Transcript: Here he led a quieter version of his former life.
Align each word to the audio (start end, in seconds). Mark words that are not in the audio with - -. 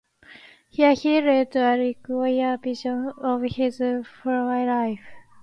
Here 0.71 0.93
he 0.93 1.21
led 1.21 1.55
a 1.55 1.93
quieter 1.93 2.57
version 2.57 3.09
of 3.19 3.43
his 3.43 3.77
former 4.23 4.65
life. 4.65 5.05